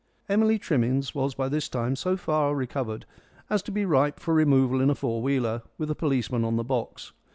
[0.27, 3.05] Emily Trimmins was by this time so far recovered
[3.51, 6.63] as to be ripe for removal in a four wheeler, with a policeman on the
[6.63, 7.11] box.